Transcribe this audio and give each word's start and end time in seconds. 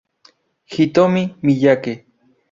Hitomi 0.71 1.23
Miyake 1.43 1.93